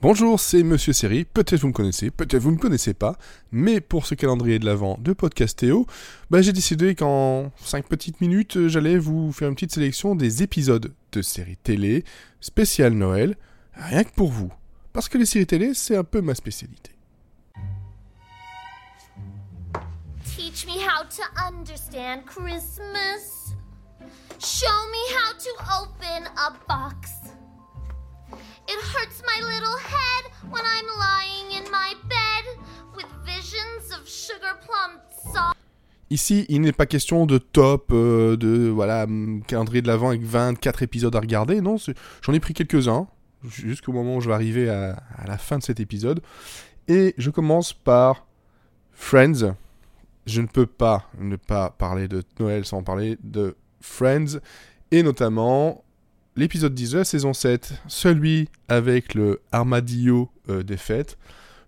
[0.00, 1.24] Bonjour, c'est Monsieur Série.
[1.24, 3.18] Peut-être vous me connaissez, peut-être vous ne me connaissez pas,
[3.50, 5.88] mais pour ce calendrier de l'avant de Podcastéo,
[6.30, 10.94] bah, j'ai décidé qu'en 5 petites minutes, j'allais vous faire une petite sélection des épisodes
[11.10, 12.04] de séries télé
[12.40, 13.34] spéciales Noël,
[13.74, 14.52] rien que pour vous.
[14.92, 16.92] Parce que les séries télé, c'est un peu ma spécialité.
[20.36, 23.52] Teach me how to understand Christmas.
[24.38, 25.50] Show me how to
[25.82, 27.07] open a box.
[29.18, 32.44] It hurts my little head when I'm lying in my bed
[32.96, 35.00] with visions of sugar plum
[35.32, 35.54] sauce.
[36.10, 40.22] Ici, il n'est pas question de top, euh, de voilà, hum, calendrier de l'avant avec
[40.22, 41.60] 24 épisodes à regarder.
[41.60, 41.76] Non,
[42.22, 43.06] j'en ai pris quelques-uns,
[43.44, 46.20] jusqu'au moment où je vais arriver à, à la fin de cet épisode.
[46.86, 48.26] Et je commence par
[48.92, 49.54] Friends.
[50.26, 54.38] Je ne peux pas ne pas parler de Noël sans parler de Friends.
[54.90, 55.84] Et notamment
[56.38, 61.18] l'épisode 10 de saison 7, celui avec le armadillo euh, des fêtes.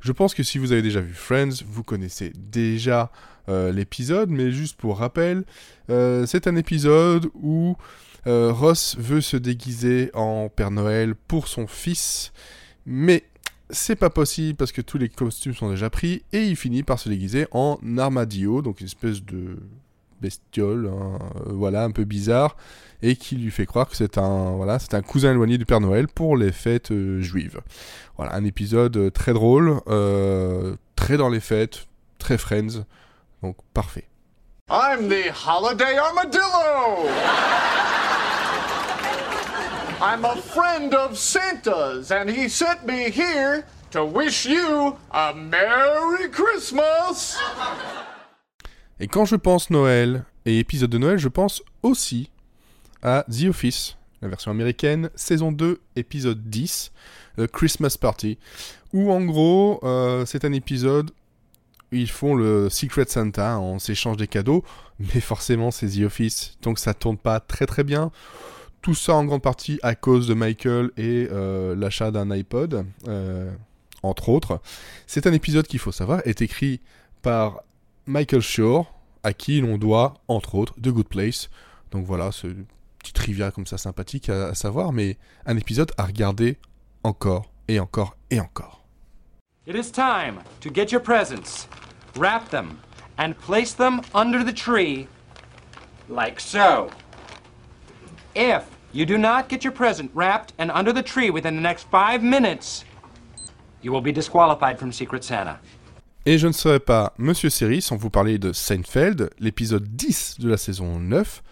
[0.00, 3.10] Je pense que si vous avez déjà vu Friends, vous connaissez déjà
[3.48, 5.44] euh, l'épisode, mais juste pour rappel,
[5.90, 7.76] euh, c'est un épisode où
[8.26, 12.32] Ross veut se déguiser en Père Noël pour son fils,
[12.86, 13.24] mais
[13.70, 16.98] c'est pas possible parce que tous les costumes sont déjà pris, et il finit par
[17.00, 19.56] se déguiser en armadillo, donc une espèce de
[20.20, 22.56] bestiole, hein, euh, voilà, un peu bizarre,
[23.02, 25.80] et qui lui fait croire que c'est un, voilà, c'est un cousin éloigné du Père
[25.80, 27.60] Noël pour les fêtes euh, juives.
[28.16, 29.80] Voilà, un épisode euh, très drôle,
[30.96, 31.86] très dans les fêtes,
[32.18, 32.84] très Friends,
[33.42, 34.04] donc parfait.
[34.70, 37.08] I'm the Holiday Armadillo!
[40.02, 46.28] I'm a friend of Santa's, and he sent me here to wish you a Merry
[46.30, 47.36] Christmas!
[49.02, 52.30] Et quand je pense Noël et épisode de Noël, je pense aussi
[53.02, 56.92] à The Office, la version américaine, saison 2, épisode 10,
[57.38, 58.36] le Christmas Party,
[58.92, 61.12] où en gros, euh, c'est un épisode
[61.92, 64.62] où ils font le Secret Santa, on s'échange des cadeaux,
[64.98, 68.12] mais forcément c'est The Office, donc ça tourne pas très très bien.
[68.82, 73.50] Tout ça en grande partie à cause de Michael et euh, l'achat d'un iPod, euh,
[74.02, 74.60] entre autres.
[75.06, 76.80] C'est un épisode qu'il faut savoir est écrit
[77.22, 77.62] par
[78.06, 78.92] Michael Shore,
[79.22, 81.50] à qui l'on doit, entre autres, The Good Place.
[81.90, 82.48] Donc voilà, ce
[82.98, 86.58] petit trivia comme ça sympathique à, à savoir, mais un épisode à regarder
[87.02, 88.84] encore et encore et encore.
[89.66, 91.68] It is time to get your presents,
[92.16, 92.78] wrap them,
[93.18, 95.06] and place them under the tree
[96.08, 96.90] like so.
[98.34, 101.86] If you do not get your present wrapped and under the tree within the next
[101.90, 102.84] five minutes,
[103.82, 105.58] you will be disqualified from Secret Santa.
[106.26, 110.48] Et je ne serai pas Monsieur Série sans vous parler de Seinfeld, l'épisode 10 de
[110.50, 111.42] la saison 9,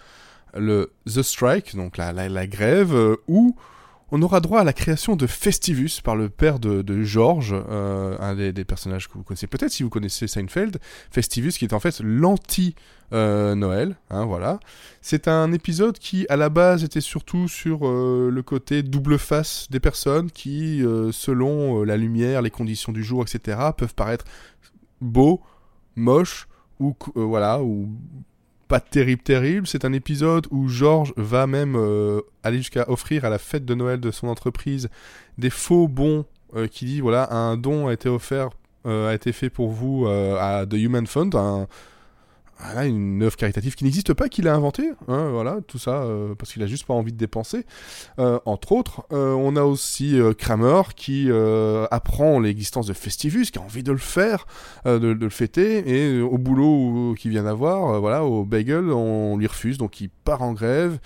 [0.59, 3.57] le The Strike, donc la, grève, euh, où
[4.11, 8.35] on aura droit à la création de Festivus par le père de, George, euh, un
[8.35, 10.79] des, personnages que vous connaissez peut-être si vous connaissez Seinfeld.
[11.11, 14.61] Festivus qui est en fait l'anti-Noël, hein, voilà.
[15.03, 19.67] C'est un épisode qui, à la base, était surtout sur euh, le côté double face
[19.71, 24.25] des personnes qui, euh, selon la lumière, les conditions du jour, etc., peuvent paraître
[25.01, 25.43] beaux,
[25.97, 26.49] moches,
[26.81, 27.89] ou voilà, ou
[28.69, 29.67] pas terrible, terrible.
[29.67, 33.75] C'est un épisode où George va même euh, aller jusqu'à offrir à la fête de
[33.75, 34.89] Noël de son entreprise
[35.39, 38.51] des faux bons euh, qui dit voilà un don a été offert,
[38.87, 41.67] euh, a été fait pour vous à The Human Fund, un,
[42.61, 46.35] voilà, une œuvre caritative qui n'existe pas, qu'il a inventé, hein, voilà, tout ça, euh,
[46.35, 47.65] parce qu'il a juste pas envie de dépenser.
[48.19, 51.31] Euh, entre autres, euh, on a aussi Kramer qui
[51.91, 54.47] apprend l'existence de Festivus, qui a envie de le faire,
[54.85, 59.79] de, le fêter, et au boulot qu'il vient d'avoir, voilà, au bagel, on lui refuse,
[59.79, 60.99] donc il part en grève.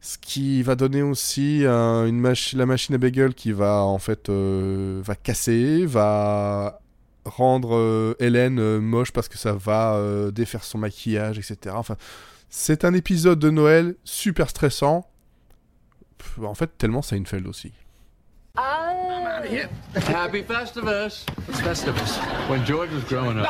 [0.00, 2.22] Ce qui va donner aussi une
[2.54, 6.80] la machine à bagel qui va en fait va casser, va
[7.26, 11.74] rendre euh, Hélène euh, moche parce que ça va euh, défaire son maquillage, etc.
[11.76, 11.96] Enfin,
[12.48, 15.08] c'est un épisode de Noël super stressant.
[16.18, 17.72] Pff, En fait, tellement Seinfeld aussi.
[20.14, 21.26] Happy Festivus.
[21.48, 22.18] It's Festivus.
[22.48, 23.48] When George was growing up,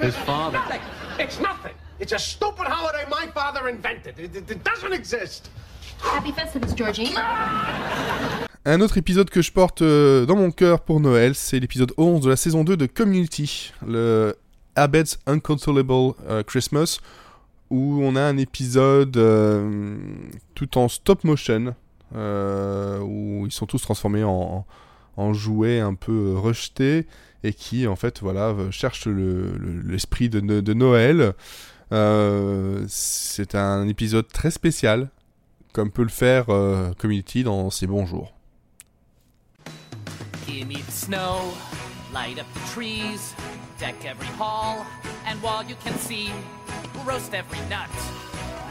[0.00, 0.58] his father.
[0.58, 0.80] Nothing.
[1.18, 1.72] It's nothing.
[2.00, 4.18] It's a stupid holiday my father invented.
[4.18, 5.50] It, it- it doesn't exist.
[6.00, 7.12] Happy Festivus, Georgie.
[8.68, 12.20] Un autre épisode que je porte euh, dans mon cœur pour Noël, c'est l'épisode 11
[12.20, 14.36] de la saison 2 de Community, le
[14.76, 16.98] Abed's Uncontrollable euh, Christmas,
[17.70, 19.96] où on a un épisode euh,
[20.54, 21.74] tout en stop motion,
[22.14, 24.66] où ils sont tous transformés en,
[25.16, 27.06] en jouets un peu rejetés,
[27.44, 28.54] et qui en fait voilà
[29.06, 29.56] le-
[29.86, 30.40] l'esprit de,
[30.74, 31.32] Noël.
[32.86, 35.08] C'est un épisode très spécial,
[35.72, 36.48] comme peut le faire
[36.98, 38.37] Community dans ses bons jours.
[40.48, 41.52] Give me the snow,
[42.10, 43.34] light up the trees,
[43.78, 44.86] deck every hall,
[45.26, 46.32] and while you can see,
[47.04, 47.90] roast every nut.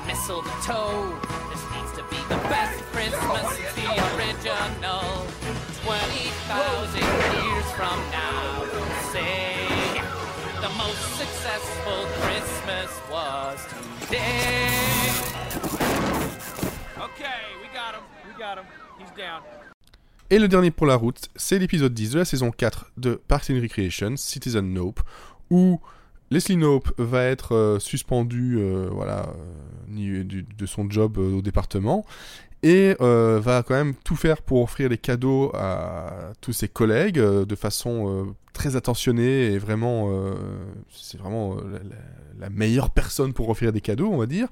[0.07, 1.19] Mistletoe,
[1.53, 5.27] this needs to be the best Christmas, it's the original.
[5.85, 8.65] 20,000 years from now,
[9.13, 10.01] say
[10.59, 13.59] the most successful Christmas was
[14.01, 14.67] today.
[16.97, 18.03] Okay, we got him.
[18.25, 18.65] We got him.
[18.97, 19.43] He's down.
[20.29, 23.49] Et le dernier pour la route, c'est l'épisode 10 de la saison 4 de Parks
[23.49, 24.99] and Recreation, Citizen Nope,
[25.49, 25.79] où
[26.31, 29.29] Leslie Nope va être euh, suspendu euh, voilà,
[29.97, 32.05] euh, de son job au département
[32.61, 37.55] et va quand même tout faire pour offrir des cadeaux à tous ses collègues de
[37.55, 40.11] façon très attentionnée et vraiment
[40.89, 41.55] c'est vraiment
[42.39, 44.47] la meilleure personne pour offrir des cadeaux on va dire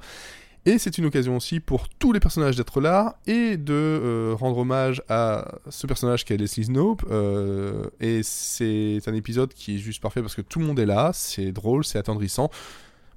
[0.65, 4.57] et c'est une occasion aussi pour tous les personnages d'être là et de euh, rendre
[4.57, 7.05] hommage à ce personnage qui est Leslie Knope.
[7.11, 10.85] euh, et c'est un épisode qui est juste parfait parce que tout le monde est
[10.85, 12.49] là, c'est drôle, c'est attendrissant.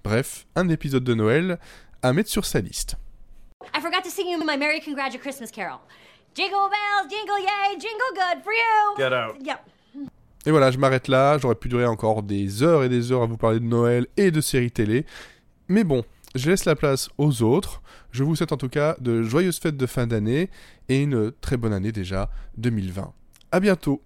[0.05, 1.59] Bref, un épisode de Noël
[2.03, 2.97] à mettre sur sa liste.
[3.75, 5.81] I forgot to sing you my Merry Congratulations Christmas Carol.
[6.35, 8.97] Jingle bells, jingle yay, jingle good for you.
[8.99, 9.37] Get out.
[9.45, 9.59] Yep.
[10.47, 13.27] Et voilà, je m'arrête là, j'aurais pu durer encore des heures et des heures à
[13.27, 15.05] vous parler de Noël et de séries télé.
[15.67, 17.83] Mais bon, je laisse la place aux autres.
[18.11, 20.51] Je vous souhaite en tout cas de joyeuses fêtes de fin d'année
[20.89, 23.13] et une très bonne année déjà 2020.
[23.51, 24.03] À bientôt